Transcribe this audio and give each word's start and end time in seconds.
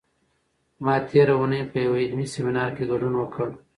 ما 0.83 0.95
تېره 1.09 1.33
اونۍ 1.39 1.61
په 1.71 1.77
یوه 1.85 1.97
علمي 2.05 2.27
سیمینار 2.33 2.69
کې 2.77 2.83
ګډون 2.91 3.13
وکړ. 3.17 3.47